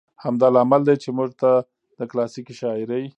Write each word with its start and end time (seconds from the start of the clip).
همدا 0.23 0.47
لامل 0.55 0.81
دى، 0.87 0.95
چې 1.03 1.09
موږ 1.17 1.29
ته 1.41 1.51
د 1.97 1.99
کلاسيکې 2.11 2.53
شاعرۍ 2.61 3.03